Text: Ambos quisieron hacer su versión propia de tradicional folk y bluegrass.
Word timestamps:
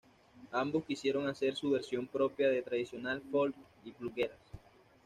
Ambos 0.51 0.85
quisieron 0.85 1.27
hacer 1.27 1.53
su 1.55 1.69
versión 1.69 2.07
propia 2.07 2.49
de 2.49 2.63
tradicional 2.63 3.21
folk 3.31 3.53
y 3.85 3.91
bluegrass. 3.91 4.33